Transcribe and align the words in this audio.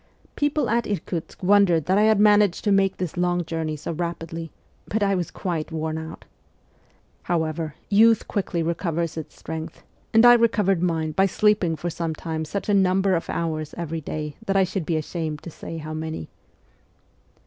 People 0.35 0.67
at 0.67 0.87
Irkutsk 0.87 1.43
wondered 1.43 1.85
that 1.85 1.95
I 1.95 2.01
had 2.05 2.19
managed 2.19 2.63
to 2.63 2.71
make 2.71 2.97
this 2.97 3.17
long 3.17 3.45
journey 3.45 3.75
so 3.75 3.91
rapidly, 3.91 4.49
but 4.87 5.03
I 5.03 5.13
was 5.13 5.29
quite 5.29 5.71
worn 5.71 5.99
out. 5.99 6.25
However, 7.21 7.75
youth 7.87 8.27
quickly 8.27 8.63
recovers 8.63 9.15
its 9.15 9.37
strength, 9.37 9.75
SIBERIA 10.15 10.21
227 10.23 10.31
and 10.31 10.41
I 10.41 10.41
recovered 10.41 10.81
mine 10.81 11.11
by 11.11 11.27
sleeping 11.27 11.75
for 11.75 11.91
some 11.91 12.15
time 12.15 12.45
such 12.45 12.67
a 12.67 12.73
number 12.73 13.13
of 13.13 13.29
hours 13.29 13.75
every 13.77 14.01
day 14.01 14.35
that 14.47 14.57
I 14.57 14.63
should 14.63 14.87
be 14.87 14.97
ashamed 14.97 15.43
to 15.43 15.51
say 15.51 15.77
how 15.77 15.93
many. 15.93 16.29